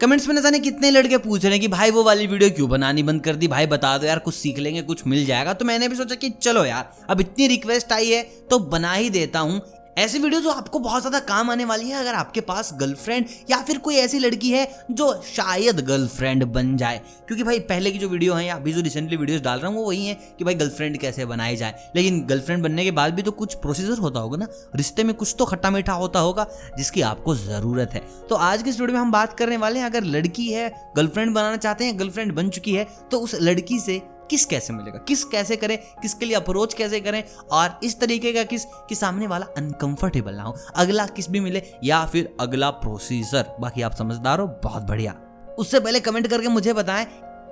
Comments 0.00 0.26
में 0.28 0.34
न 0.34 0.40
जाने 0.42 0.58
कितने 0.58 0.90
लड़के 0.90 1.18
पूछ 1.18 1.44
रहे 1.44 1.52
हैं 1.52 1.60
कि 1.60 1.68
भाई 1.68 1.90
वो 1.90 2.02
वाली 2.04 2.26
वीडियो 2.26 2.50
क्यों 2.50 2.68
बनानी 2.70 3.02
बंद 3.02 3.22
कर 3.24 3.36
दी? 3.36 3.48
भाई 3.48 3.66
बता 3.66 3.96
दो 3.98 4.06
यार, 4.06 4.18
कुछ 4.18 4.34
सीख 4.34 4.58
लेंगे, 4.58 4.82
कुछ 4.82 5.06
मिल 5.06 5.24
जाएगा। 5.26 5.52
तो 5.52 5.64
मैंने 5.64 5.88
भी 5.88 5.96
सोचा 5.96 6.14
कि 6.14 6.30
चलो 6.30 6.64
यार, 6.64 6.92
अब 7.10 7.20
इतनी 7.20 7.46
रिक्वेस्ट 7.46 7.92
आई 7.92 8.10
है 8.10 8.22
तो 8.50 8.58
बना 8.58 8.92
ही 8.92 9.10
देता 9.10 9.38
हूँ। 9.38 9.60
ऐसी 9.96 10.18
वीडियो 10.18 10.40
जो 10.40 10.50
आपको 10.50 10.78
बहुत 10.78 11.00
ज़्यादा 11.00 11.18
काम 11.20 11.50
आने 11.50 11.64
वाली 11.64 11.88
है, 11.88 11.96
अगर 11.96 12.14
आपके 12.14 12.40
पास 12.40 12.70
गर्लफ्रेंड 12.74 13.26
या 13.50 13.58
फिर 13.58 13.78
कोई 13.78 13.94
ऐसी 13.96 14.18
लड़की 14.18 14.50
है 14.50 14.66
जो 14.90 15.06
शायद 15.26 15.80
गर्लफ्रेंड 15.80 16.44
बन 16.46 16.76
जाए। 16.76 17.00
क्योंकि 17.26 17.42
भाई, 17.42 17.58
पहले 17.60 17.90
की 17.90 17.98
जो 17.98 18.08
वीडियो 18.08 18.34
है 18.34 18.44
या 18.46 18.54
अभी 18.56 18.72
जो 18.72 18.80
रिसेंटली 18.80 19.16
वीडियोस 19.16 19.40
डाल 19.42 19.58
रहा 19.58 19.68
हूँ, 19.68 19.76
वो 19.76 19.86
वही 19.86 20.06
है 20.06 20.14
कि 20.38 20.44
भाई 20.44 20.54
गर्लफ्रेंड 20.54 20.98
कैसे 20.98 21.24
बनाई 21.26 21.56
जाए। 21.56 21.92
लेकिन 21.96 22.20
गर्लफ्रेंड 22.26 22.62
बनने 22.62 22.84
के 22.84 22.90
बाद 22.90 23.14
भी 23.14 23.22
तो 23.22 23.30
कुछ 23.32 23.54
प्रोसीजर 23.56 23.98
होता 23.98 24.20
होगा 24.20 24.36
ना। 24.36 24.46
रिश्ते 24.76 25.04
में 25.04 25.14
कुछ 25.14 25.34
तो 25.38 25.44
खट्टा 25.44 25.70
मीठा 25.70 25.92
होता 25.94 26.20
होगा, 26.20 26.46
जिसकी 26.78 27.02
आपको 27.02 27.34
ज़रूरत 27.36 27.94
है। 27.94 28.02
तो 28.28 28.34
आज 28.34 28.62
की 28.62 28.70
इस 28.70 28.80
वीडियो 28.80 28.94
में 28.94 29.00
हम 29.00 29.12
बात 29.12 29.38
करने 29.38 29.56
वाले 29.56 29.78
हैं, 29.78 29.86
अगर 29.86 30.04
लड़की 30.06 30.46
है 30.48 30.68
गर्लफ्रेंड 30.96 31.34
बनाना 31.34 31.56
चाहते 31.58 31.84
हैं 31.84 31.98
गर्लफ्रेंड 31.98 32.32
बन 32.32 32.48
चुकी 32.50 32.74
है 32.74 32.86
तो 33.10 33.20
उस 33.20 33.34
लड़की 33.40 33.80
से 33.80 34.00
किस 34.30 34.44
कैसे 34.44 34.72
मिलेगा? 34.72 34.98
किस 34.98 35.24
कैसे 35.24 35.56
करें? 35.56 35.76
किसके 36.02 36.26
लिए 36.26 36.36
अप्रोच 36.36 36.74
कैसे 36.74 37.00
करें? 37.00 37.22
और 37.52 37.78
इस 37.84 37.98
तरीके 38.00 38.32
का 38.32 38.42
किस 38.44 38.64
कि 38.88 38.94
सामने 38.94 39.26
वाला 39.26 39.46
अनकंफर्टेबल 39.56 40.34
ना 40.34 40.42
हो। 40.42 40.56
अगला 40.76 41.06
किस 41.06 41.30
भी 41.30 41.40
मिले 41.40 41.62
या 41.84 42.04
फिर 42.06 42.34
अगला 42.40 42.70
प्रोसीजर 42.78 43.54
बाकी 43.60 43.82
आप 43.82 43.94
समझदार 43.94 44.40
हो, 44.40 44.46
बहुत 44.64 44.82
बढ़िया। 44.82 45.14
उससे 45.58 45.80
पहले 45.80 46.00
कमेंट 46.00 46.26
करके 46.26 46.48
मुझे 46.48 46.72
बताएँ 46.72 47.06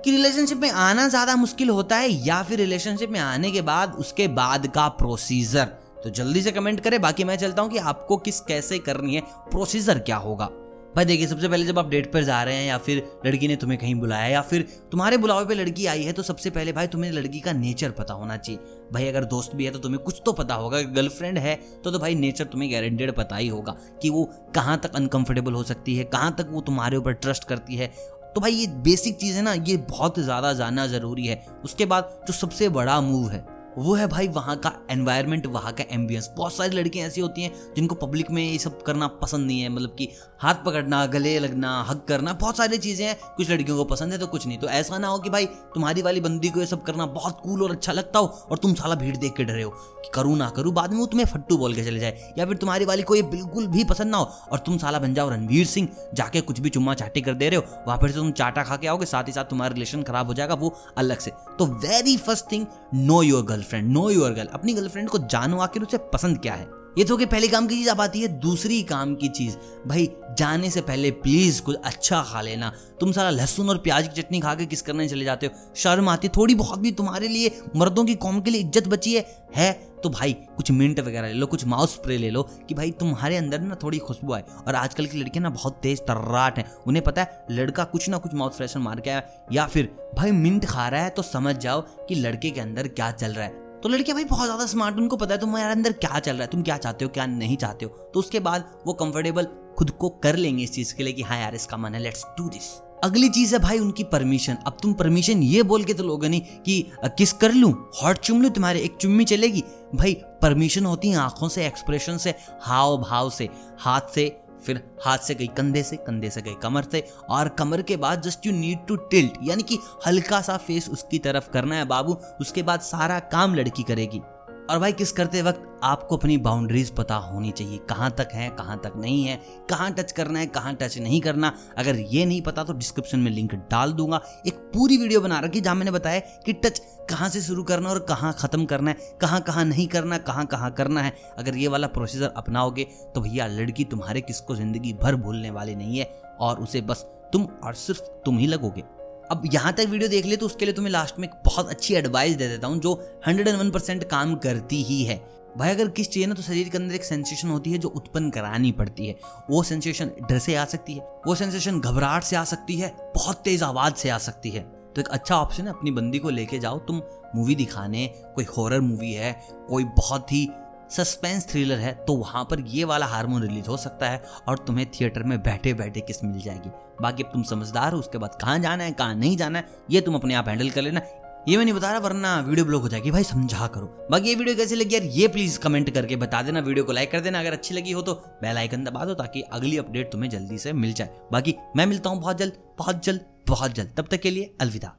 कि 0.05 0.11
रिलेशनशिप 0.11 0.57
में 0.57 0.69
आना 0.69 1.07
ज़्यादा 1.07 1.35
मुश्किल 1.35 1.69
होता 1.69 1.95
है 1.95 2.09
या 2.27 2.41
फिर 2.43 2.57
रिलेशनशिप 2.57 3.09
में 3.09 3.19
आने 3.19 3.51
के 3.51 3.61
बाद 3.61 3.93
उसके 3.95 4.27
बाद 4.29 4.67
का 4.67 4.87
प्रोसीजर 4.97 5.65
तो 6.03 6.09
जल्दी 6.09 6.41
से 6.41 6.51
कमेंट 6.51 6.79
करें, 6.79 7.01
बाकी 7.01 7.23
मैं 7.23 7.35
चलता 7.37 7.61
हूँ 7.61 7.71
कि 7.71 7.77
आपको 7.79 8.17
किस 8.17 8.39
कैसे 8.39 8.77
करनी 8.79 9.15
है 9.15 9.21
प्रोसीजर 9.51 9.99
क्या 9.99 10.17
होगा। 10.17 10.49
भाई 10.95 11.05
देखिए, 11.05 11.27
सबसे 11.27 11.47
पहले 11.47 11.65
जब 11.65 11.79
आप 11.79 11.89
डेट 11.89 12.11
पर 12.11 12.23
जा 12.23 12.41
रहे 12.43 12.55
हैं 12.55 12.67
या 12.67 12.77
फिर 12.77 12.97
लड़की 13.25 13.47
ने 13.47 13.55
तुम्हें 13.55 13.79
कहीं 13.79 13.95
बुलाया 13.95 14.27
या 14.27 14.41
फिर 14.41 14.61
तुम्हारे 14.91 15.17
बुलावे 15.17 15.45
पे 15.45 15.55
लड़की 15.55 15.85
आई 15.85 16.03
है 16.03 16.11
तो 16.13 16.23
सबसे 16.23 16.49
पहले 16.49 16.71
भाई 16.73 16.87
तुम्हें 16.87 17.11
लड़की 17.11 17.39
का 17.39 17.53
नेचर 17.53 17.91
पता 17.91 18.13
होना 18.13 18.37
चाहिए। 18.37 18.59
भाई, 18.93 19.07
अगर 19.07 19.23
दोस्त 19.25 19.55
भी 19.55 19.65
है 19.65 19.71
तो 19.71 19.79
तुम्हें 19.79 20.01
कुछ 20.03 20.21
तो 20.25 20.33
पता 20.33 20.55
होगा 20.55 20.81
गर्लफ्रेंड 20.81 21.37
है 21.37 21.55
तो 21.83 21.91
तो 21.91 21.99
भाई 21.99 22.15
नेचर 22.15 22.45
तुम्हें 22.45 22.71
गारंटेड 22.71 23.11
पता 23.13 23.35
ही 23.35 23.47
होगा 23.47 23.75
कि 24.01 24.09
वो 24.09 24.23
कहाँ 24.55 24.77
तक 24.83 24.95
अनकंफर्टेबल 24.95 25.53
हो 25.53 25.63
सकती 25.63 25.95
है, 25.95 26.03
कहाँ 26.05 26.35
तक 26.37 26.47
वो 26.51 26.61
तुम्हारे 26.61 26.97
ऊपर 26.97 27.13
ट्रस्ट 27.15 27.43
करती 27.43 27.75
है। 27.75 27.87
तो 28.35 28.41
भाई 28.41 28.51
ये 28.51 28.67
बेसिक 28.83 29.17
चीज़ 29.17 29.35
है 29.35 29.41
ना, 29.41 29.53
ये 29.53 29.77
बहुत 29.89 30.19
ज़्यादा 30.19 30.53
जानना 30.53 30.87
ज़रूरी 30.87 31.25
है। 31.25 31.43
उसके 31.65 31.85
बाद 31.85 32.17
जो 32.27 32.33
सबसे 32.33 32.69
बड़ा 32.69 32.99
मूव 33.01 33.29
है 33.29 33.45
वो 33.77 33.93
है 33.95 34.07
भाई 34.07 34.27
वहाँ 34.27 34.55
का 34.57 34.71
एनवायरनमेंट 34.91 35.45
वहाँ 35.45 35.71
का 35.73 35.83
एम्बियंस 35.91 36.29
बहुत 36.37 36.53
सारी 36.53 36.77
लड़कियाँ 36.77 37.07
ऐसी 37.07 37.21
होती 37.21 37.43
हैं 37.43 37.51
जिनको 37.75 37.95
पब्लिक 37.95 38.29
में 38.31 38.41
ये 38.43 38.57
सब 38.57 38.81
करना 38.83 39.07
पसंद 39.17 39.47
नहीं 39.47 39.61
है। 39.61 39.69
मतलब 39.69 39.95
कि 39.97 40.07
हाथ 40.41 40.55
पकड़ना, 40.65 41.05
गले 41.05 41.37
लगना 41.39 41.81
हक 41.83 42.03
करना, 42.07 42.33
बहुत 42.33 42.57
सारी 42.57 42.77
चीज़ें 42.77 43.05
हैं। 43.07 43.15
कुछ 43.37 43.49
लड़कियों 43.51 43.77
को 43.77 43.83
पसंद 43.85 44.11
है 44.11 44.17
तो 44.17 44.27
कुछ 44.27 44.45
नहीं। 44.47 44.57
तो 44.57 44.67
ऐसा 44.69 44.97
ना 44.97 45.07
हो 45.07 45.19
कि 45.19 45.29
भाई 45.29 45.45
तुम्हारी 45.73 46.01
वाली 46.01 46.21
बंदी 46.21 46.49
को 46.49 46.59
ये 46.59 46.65
सब 46.65 46.83
करना 46.83 47.05
बहुत 47.05 47.39
कूल 47.43 47.63
और 47.63 47.71
अच्छा 47.71 47.91
लगता 47.91 48.19
हो 48.19 48.25
और 48.51 48.57
तुम 48.57 48.73
साला 48.73 48.95
भीड़ 48.95 49.15
देख 49.17 49.33
के 49.33 49.43
डरे 49.43 49.63
हो 49.63 49.69
कि 49.69 50.09
करूँ 50.13 50.37
ना 50.37 50.49
करूँ, 50.49 50.73
बाद 50.73 50.91
में 50.91 50.99
वो 50.99 51.05
तुम्हें 51.05 51.27
फट्टू 51.27 51.57
बोल 51.57 51.75
के 51.75 51.83
चले 51.83 51.99
जाए। 51.99 52.33
या 52.37 52.45
फिर 52.45 52.57
तुम्हारी 52.57 52.85
वाली 52.85 53.03
को 53.03 53.15
ये 53.15 53.21
बिल्कुल 53.25 53.67
भी 53.67 53.83
पसंद 53.83 54.11
ना 54.11 54.17
हो 54.17 54.31
और 54.51 54.59
तुम 54.59 54.77
साला 54.77 54.99
बन 54.99 55.13
जाओ 55.13 55.29
रणवीर 55.29 55.65
सिंह, 55.65 55.87
जाके 56.13 56.41
कुछ 56.41 56.59
भी 56.59 56.69
चुम्मा 56.69 56.93
चाटी 56.93 57.21
कर 57.21 57.33
दे 57.33 57.49
रहे 57.49 57.57
हो। 57.57 57.83
वहाँ 57.87 57.97
फिर 57.99 58.11
से 58.11 58.15
तुम 58.15 58.31
चाटा 58.31 58.63
खा 58.63 58.75
के 58.75 58.87
आओगे, 58.87 59.05
साथ 59.05 59.23
ही 59.23 59.33
साथ 59.33 59.45
तुम्हारा 59.45 59.73
रिलेशन 59.73 60.03
खराब 60.03 60.27
हो 60.27 60.33
जाएगा 60.33 60.53
वो 60.55 60.75
अलग 60.97 61.19
से। 61.19 61.31
तो 61.59 61.65
very 61.65 62.17
first 62.17 62.51
thing 62.51 62.65
know 62.95 63.21
your 63.23 63.43
girlfriend 63.65 63.91
know 63.91 64.09
your 64.09 64.31
girl 64.31 64.47
अपनी 64.47 64.73
गर्लफ्रेंड 64.73 65.09
को 65.09 65.17
जानो 65.17 65.59
आखिर 65.59 65.83
उसे 65.83 65.97
पसंद 65.97 66.39
क्या 66.39 66.53
है? 66.53 66.67
ये 66.97 67.03
तो 67.03 67.17
कि 67.17 67.25
पहले 67.25 67.47
काम 67.47 67.67
की 67.67 67.75
चीज़ 67.75 67.89
अब 67.89 68.01
आती 68.01 68.21
है, 68.21 68.27
दूसरी 68.27 68.83
काम 68.83 69.15
की 69.15 69.27
चीज़। 69.27 69.55
भाई, 69.87 70.09
जाने 70.37 70.69
से 70.69 70.81
पहले 70.81 71.11
प्लीज़ 71.11 71.61
कुछ 71.61 71.75
अच्छा 71.85 72.21
खा 72.21 72.41
लेना। 72.41 72.71
तुम 72.99 73.11
सारा 73.11 73.29
लहसुन 73.29 73.69
और 73.69 73.77
प्याज 73.77 74.07
की 74.07 74.21
चटनी 74.21 74.39
खा 74.39 74.55
के 74.55 74.65
किस 74.65 74.81
करने 74.81 75.09
चले 75.09 75.25
जाते 75.25 75.45
हो? 75.45 75.73
शर्म 75.75 76.09
आती, 76.09 76.27
थोड़ी 76.27 76.55
बहुत 76.55 76.79
भी 76.79 76.91
तुम्हारे 76.91 77.27
लिए 77.27 77.61
मर्दों 77.75 78.05
की 78.05 78.15
कौम 78.15 78.41
के 78.41 78.51
लिए 78.51 78.61
इज़्ज़त 78.61 78.87
बची 78.87 79.13
है? 79.13 79.45
है? 79.55 79.73
तो 80.03 80.09
भाई, 80.09 80.33
कुछ 80.33 80.71
मिंट 80.71 80.99
वगैरह 80.99 81.27
ले 81.27 81.33
लो, 81.33 81.45
कुछ 81.45 81.65
माउस 81.65 81.93
स्प्रे 81.93 82.17
ले 82.17 82.29
लो 82.29 82.43
कि 82.43 82.73
भाई, 82.73 82.91
तुम्हारे 82.91 83.37
अंदर 83.37 83.59
ना 83.59 83.77
थोड़ी 83.83 83.97
खुशबू 83.97 84.33
आए। 84.33 84.43
और 84.67 84.75
आजकल 84.75 85.05
की 85.05 85.17
लड़कियाँ 85.17 85.43
ना 85.43 85.49
बहुत 85.49 85.79
तेज 85.83 85.99
तर्राट 85.99 86.57
हैं। 86.57 86.75
उन्हें 86.87 87.03
पता 87.05 87.21
है, 87.21 87.45
लड़का 87.51 87.83
कुछ 87.83 88.09
ना 88.09 88.17
कुछ 88.17 88.33
माउथ 88.33 88.51
फ्रेशन 88.51 88.79
मार 88.79 88.99
के 88.99 89.09
आया। 89.09 89.23
या 89.51 89.65
फिर, 89.65 90.11
भाई 90.17 90.31
मिंट 90.31 90.65
खा 90.65 90.87
रहा 90.87 91.03
है 91.03 91.09
तो 91.09 91.21
समझ 91.21 91.55
जाओ 91.55 91.81
कि 91.81 92.15
लड़के 92.15 92.49
के 92.49 92.61
अंदर 92.61 92.87
क्या 92.87 93.11
चल 93.11 93.33
रहा 93.33 93.45
है। 93.45 93.64
तो 93.83 93.89
लड़कियाँ 93.89 94.15
भाई 94.15 94.23
बहुत 94.25 94.45
ज़्यादा 94.45 94.65
स्मार्ट 94.65 94.97
उनको 94.97 95.17
पता 95.17 95.33
है 95.33 95.39
तुम्हारे 95.39 95.71
अंदर 95.71 95.91
क्या 95.93 96.19
चल 96.19 96.31
रहा 96.31 96.41
है, 96.41 96.47
तुम 96.47 96.61
क्या 96.61 96.77
चाहते 96.77 97.05
हो, 97.05 97.11
क्या 97.11 97.25
नहीं 97.25 97.57
चाहते 97.57 97.85
हो? 97.85 97.91
तो 98.13 98.19
उसके 98.19 98.39
बाद 98.39 98.71
वो 98.87 98.93
कंफर्टेबल 98.93 99.47
खुद 99.77 99.89
को 99.91 100.09
कर 100.23 100.35
लेंगे 100.35 100.63
इस 100.63 100.71
चीज़ 100.73 100.93
के 100.95 101.03
लिए 101.03 101.13
कि 101.13 101.21
हाँ 101.21 101.39
यार, 101.39 101.55
इसका 101.55 101.77
मन 101.77 101.95
है 101.95 102.01
लेट्स 102.01 102.25
डू 102.37 102.47
दिस 102.49 102.73
अगली 103.03 103.27
चीज़ 103.29 103.53
है 103.55 103.59
भाई 103.61 103.79
उनकी 103.79 104.03
परमिशन 104.03 104.57
अब 104.67 104.77
तुम 104.81 104.93
परमिशन 104.93 105.41
ये 105.43 105.63
बोल 105.63 105.83
के 105.83 105.93
तो 105.93 106.03
लोग 106.03 106.25
नहीं 106.25 106.41
कि 106.65 106.91
किस 107.17 107.33
कर 107.33 107.51
लूँ? 107.51 107.71
हॉट 108.01 108.17
चुम 108.17 108.41
लूँ 108.41 108.49
तुम्हारे? 108.51 108.79
एक 108.79 108.95
चुम्मी 108.95 109.25
चलेगी? 109.25 109.63
भाई 109.95 110.13
परमिशन 110.41 110.85
होती 110.85 111.09
है 111.09 111.17
आँखों 111.17 111.49
से 111.49 111.65
एक्सप्रेशन 111.67 112.17
से 112.17 112.33
हाव 112.61 112.97
भाव 113.01 113.29
से, 113.29 113.49
हाथ 113.79 114.13
से 114.15 114.25
फिर 114.63 114.81
हाथ 115.03 115.17
से 115.17 115.35
गई 115.35 115.47
कंधे 115.47 115.83
से 115.83 115.95
कंधे 115.97 116.29
से 116.29 116.41
गई 116.41 116.53
कमर 116.63 116.83
से, 116.83 117.03
और 117.29 117.49
कमर 117.49 117.81
के 117.81 117.97
बाद 117.97 118.21
just 118.21 118.45
you 118.45 118.53
need 118.53 118.85
to 118.87 118.95
tilt 118.95 119.37
यानी 119.43 119.63
कि 119.63 119.79
हल्का 120.07 120.41
सा 120.41 120.57
फेस 120.57 120.89
उसकी 120.89 121.19
तरफ़ 121.19 121.49
करना 121.49 121.75
है 121.75 121.85
बाबू, 121.85 122.17
उसके 122.41 122.63
बाद 122.63 122.79
सारा 122.81 123.19
काम 123.31 123.55
लड़की 123.55 123.83
करेगी। 123.83 124.21
और 124.69 124.79
भाई, 124.79 124.91
किस 124.91 125.11
करते 125.11 125.41
वक्त 125.41 125.63
आपको 125.83 126.17
अपनी 126.17 126.37
बाउंड्रीज 126.37 126.89
पता 126.89 127.15
होनी 127.15 127.51
चाहिए? 127.51 127.77
कहाँ 127.89 128.09
तक 128.11 128.29
है, 128.33 128.49
कहाँ 128.49 128.77
तक 128.83 128.93
नहीं 128.97 129.25
है? 129.25 129.35
कहाँ 129.69 129.91
टच 129.93 130.11
करना 130.11 130.39
है, 130.39 130.45
कहाँ 130.47 130.73
टच 130.75 130.97
नहीं 130.97 131.19
करना? 131.21 131.51
अगर 131.77 131.95
ये 131.95 132.25
नहीं 132.25 132.41
पता 132.41 132.63
तो 132.63 132.73
डिस्क्रिप्शन 132.73 133.19
में 133.19 133.31
लिंक 133.31 133.53
डाल 133.71 133.93
दूँगा। 133.93 134.21
एक 134.47 134.53
पूरी 134.73 134.97
वीडियो 134.97 135.21
बना 135.21 135.39
रखी 135.39 135.61
जहाँ 135.61 135.75
मैंने 135.75 135.91
बताया 135.91 136.19
कि 136.45 136.53
टच 136.55 136.81
कहाँ 137.09 137.29
से 137.29 137.41
शुरू 137.41 137.63
करना 137.63 137.89
और 137.89 137.99
कहाँ 137.99 138.33
ख़त्म 138.33 138.65
करना 138.65 138.91
है, 138.91 138.97
कहाँ 139.21 139.41
कहाँ 139.41 139.65
नहीं 139.65 139.87
करना, 139.87 140.17
कहाँ 140.19 140.45
कहाँ 140.45 140.71
करना 140.71 141.01
है। 141.01 141.13
अगर 141.37 141.55
ये 141.55 141.67
वाला 141.67 141.87
प्रोसीजर 141.89 142.33
अपनाओगे 142.37 142.87
तो 143.15 143.21
भैया, 143.21 143.47
लड़की 143.47 143.83
तुम्हारे 143.85 144.21
किसको 144.21 144.55
ज़िंदगी 144.55 144.93
भर 144.93 145.15
भूलने 145.15 145.51
वाली 145.51 145.75
नहीं 145.75 145.99
है 145.99 146.11
और 146.39 146.59
उसे 146.59 146.81
बस 146.81 147.05
तुम 147.33 147.47
और 147.63 147.73
सिर्फ़ 147.75 148.01
तुम 148.25 148.37
ही 148.37 148.47
लगोगे। 148.47 148.83
अब 149.31 149.43
यहाँ 149.53 149.71
तक 149.73 149.85
वीडियो 149.89 150.09
देख 150.09 150.25
ले 150.25 150.35
तो 150.37 150.45
उसके 150.45 150.65
लिए 150.65 150.73
तुम्हें 150.73 150.91
लास्ट 150.91 151.19
में 151.19 151.29
बहुत 151.45 151.69
अच्छी 151.69 151.93
एडवाइस 151.95 152.35
दे 152.35 152.47
देता 152.47 152.67
हूँ, 152.67 152.79
जो 152.79 153.21
हंड्रेड 153.27 153.47
एंड 153.47 153.57
वन 153.57 153.71
परसेंट 153.71 154.03
काम 154.03 154.35
करती 154.37 154.81
ही 154.83 155.03
है। 155.03 155.15
भाई, 155.57 155.69
अगर 155.69 155.89
किस 155.89 156.09
चाहिए 156.11 156.27
ना 156.27 156.33
तो 156.33 156.41
शरीर 156.41 156.69
के 156.69 156.77
अंदर 156.77 156.95
एक 156.95 157.03
सेंसेशन 157.03 157.49
होती 157.49 157.71
है 157.71 157.77
जो 157.77 157.89
उत्पन्न 157.89 158.29
करानी 158.29 158.71
पड़ती 158.71 159.07
है। 159.07 159.15
वो 159.49 159.61
सेंसेशन 159.63 160.11
डर 160.21 160.39
से 160.39 160.55
आ 160.55 160.65
सकती 160.65 160.93
है, 160.93 161.07
वो 161.27 161.35
सेंसेशन 161.35 161.79
घबराहट 161.79 162.23
से 162.23 162.35
आ 162.35 162.43
सकती 162.43 162.77
है, 162.77 162.95
बहुत 163.15 163.41
तेज 163.43 163.63
आवाज़ 163.63 163.93
से 163.93 164.09
आ 164.09 164.17
सकती 164.19 164.49
है। 164.49 164.63
तो 164.95 165.01
एक 165.01 165.07
अच्छा 165.07 165.35
ऑप्शन 165.35 165.63
है, 165.63 165.69
अपनी 165.69 165.91
बंदी 165.91 166.19
को 166.19 166.29
लेके 166.29 166.59
जाओ, 166.59 166.79
तुम 166.79 167.01
मूवी 167.35 167.55
दिखाने, 167.55 168.05
कोई 168.35 168.45
हॉरर 168.57 168.81
मूवी 168.81 169.11
है, 169.13 169.31
कोई 169.69 169.83
बहुत 169.85 170.31
ही 170.31 170.47
सस्पेंस 170.91 171.47
थ्रिलर 171.49 171.77
है 171.77 171.93
तो 172.05 172.13
वहाँ 172.13 172.43
पर 172.43 172.59
ये 172.67 172.83
वाला 172.83 173.05
हार्मोन 173.05 173.41
रिलीज़ 173.41 173.67
हो 173.67 173.77
सकता 173.77 174.09
है 174.09 174.23
और 174.47 174.57
तुम्हें 174.57 174.89
थिएटर 174.91 175.23
में 175.23 175.41
बैठे 175.43 175.73
बैठे 175.73 176.01
किस 176.01 176.23
मिल 176.23 176.39
जाएगी। 176.41 176.69
बाकी 177.01 177.23
अब 177.23 177.29
तुम 177.29 177.43
समझदार 177.43 177.93
हो, 177.93 177.99
उसके 177.99 178.17
बाद 178.17 178.37
कहाँ 178.41 178.59
जाना 178.59 178.83
है, 178.83 178.91
कहाँ 178.91 179.15
नहीं 179.15 179.37
जाना 179.37 179.59
है, 179.59 179.67
ये 179.91 180.01
तुम 180.01 180.15
अपने 180.15 180.33
आप 180.33 180.47
हैंडल 180.47 180.69
कर 180.69 180.81
लेना। 180.81 181.01
ये 181.47 181.57
मैं 181.57 181.65
नहीं 181.65 181.73
बता 181.73 181.89
रहा, 181.89 181.99
वरना 181.99 182.39
वीडियो 182.39 182.65
ब्लॉक 182.65 182.81
हो 182.81 182.89
जाएगी। 182.89 183.11
भाई, 183.11 183.23
समझा 183.23 183.67
करो। 183.67 184.07
बाकी 184.11 184.29
ये 184.29 184.35
वीडियो 184.35 184.55
कैसी 184.55 184.75
लगी 184.75 184.95
यार, 184.95 185.03
ये 185.03 185.27
प्लीज़ 185.27 185.59
कमेंट 185.59 185.89
करके 185.89 186.15
बता 186.15 186.41
देना। 186.41 186.59
वीडियो 186.59 186.85
को 186.85 186.91
लाइक 186.91 187.11
कर 187.11 187.19
देना, 187.19 187.39
अगर 187.39 187.53
अच्छी 187.53 187.75
लगी 187.75 187.91
हो 187.91 188.01
तो 188.01 188.13
बेल 188.41 188.57
आइकन 188.57 188.83
दबा 188.83 189.05
दो 189.05 189.13
ताकि 189.13 189.41
अगली 189.53 189.77
अपडेट 189.77 190.11
तुम्हें 190.11 190.29
जल्दी 190.29 190.57
से 190.57 190.73
मिल 190.73 190.93
जाए। 190.93 191.09
बाकी 191.31 191.55
मैं 191.75 191.85
मिलता 191.85 192.09
हूँ 192.09 192.21
बहुत 192.21 192.37
जल्द 192.37 192.53
बहुत 192.77 193.05
जल्द 193.05 193.25
बहुत 193.47 193.71
जल्द। 193.71 193.93
तब 193.97 194.07
तक 194.11 194.21
के 194.21 194.31
लिए 194.31 194.55
अलविदा। 194.61 194.95